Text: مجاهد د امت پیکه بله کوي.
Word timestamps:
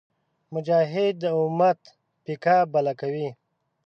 مجاهد 0.53 1.13
د 1.23 1.25
امت 1.41 1.79
پیکه 2.23 2.57
بله 2.73 2.93
کوي. 3.01 3.29